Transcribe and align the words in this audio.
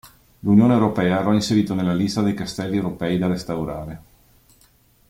L'Unione 0.39 0.73
europea 0.73 1.21
lo 1.21 1.29
ha 1.29 1.33
inserito 1.35 1.75
nella 1.75 1.93
lista 1.93 2.23
dei 2.23 2.33
castelli 2.33 2.75
europei 2.77 3.19
da 3.19 3.27
restaurare. 3.27 4.01